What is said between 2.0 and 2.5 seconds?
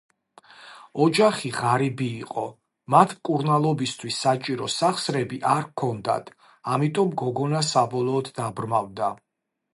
იყო,